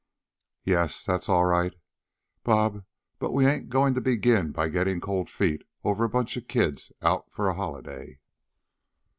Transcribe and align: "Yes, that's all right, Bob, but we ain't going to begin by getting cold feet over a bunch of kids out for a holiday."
"Yes, 0.63 1.03
that's 1.03 1.29
all 1.29 1.45
right, 1.45 1.75
Bob, 2.43 2.85
but 3.19 3.33
we 3.33 3.45
ain't 3.45 3.69
going 3.69 3.93
to 3.93 4.01
begin 4.01 4.51
by 4.51 4.67
getting 4.67 4.99
cold 4.99 5.29
feet 5.29 5.61
over 5.83 6.03
a 6.03 6.09
bunch 6.09 6.35
of 6.37 6.47
kids 6.47 6.91
out 7.03 7.31
for 7.31 7.47
a 7.47 7.53
holiday." 7.53 8.19